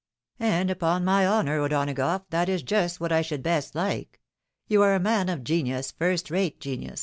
[0.39, 4.19] "And upon my honour, O'Donagough, that is just what I should best like.
[4.67, 6.99] You are a man of genius, first rate genius.